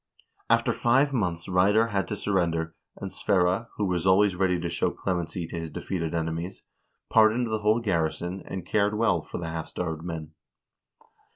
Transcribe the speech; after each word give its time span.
After 0.49 0.73
five 0.73 1.13
months 1.13 1.47
Reidar 1.47 1.89
had 1.91 2.07
to 2.07 2.15
surrender, 2.15 2.73
and 2.97 3.11
Sverre, 3.11 3.67
who 3.77 3.85
was 3.85 4.07
always 4.07 4.35
ready 4.35 4.59
to 4.59 4.67
show 4.67 4.89
clemency 4.89 5.45
to 5.45 5.59
his 5.59 5.69
defeated 5.69 6.15
enemies, 6.15 6.63
pardoned 7.11 7.51
the 7.51 7.59
whole 7.59 7.79
garrison, 7.79 8.41
and 8.47 8.65
cared 8.65 8.97
well 8.97 9.21
for 9.21 9.37
the 9.37 9.49
half 9.49 9.67
starved 9.67 10.01
men. 10.01 10.31